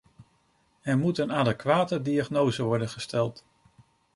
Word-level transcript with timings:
Er 0.81 0.97
moet 0.97 1.17
een 1.17 1.31
adequate 1.31 2.01
diagnose 2.01 2.63
worden 2.63 2.89
gesteld. 2.89 3.43